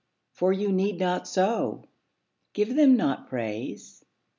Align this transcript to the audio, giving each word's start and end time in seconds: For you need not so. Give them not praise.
For 0.31 0.51
you 0.51 0.71
need 0.71 0.97
not 0.99 1.27
so. 1.27 1.83
Give 2.53 2.73
them 2.73 2.97
not 2.97 3.27
praise. 3.29 4.03